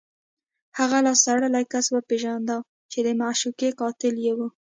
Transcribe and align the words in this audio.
هغه 0.77 0.97
لاس 1.05 1.19
تړلی 1.27 1.63
کس 1.71 1.85
وپېژنده 1.91 2.57
چې 2.91 2.99
د 3.05 3.09
معشوقې 3.21 3.69
قاتل 3.79 4.15
یې 4.25 4.33
و 4.37 4.39